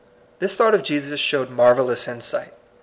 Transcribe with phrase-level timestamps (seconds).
[0.39, 2.53] This thought of Jesus showed marvel lous insight.